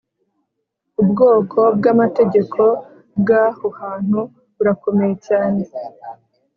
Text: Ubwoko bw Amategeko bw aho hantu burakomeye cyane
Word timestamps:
Ubwoko 1.01 1.59
bw 1.77 1.83
Amategeko 1.93 2.61
bw 3.19 3.29
aho 3.43 3.65
hantu 3.79 4.19
burakomeye 4.55 5.13
cyane 5.27 5.61